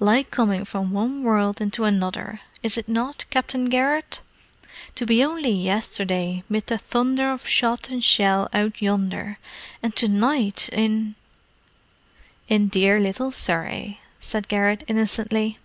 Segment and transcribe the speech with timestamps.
[0.00, 4.20] Like coming from one world into another, is it not, Captain Garrett?
[4.96, 9.38] To be only yesterday 'mid the thunder of shot and shell out yonder;
[9.84, 11.14] and to night in——"
[12.48, 15.56] "In dear little Surrey," said Garrett innocently.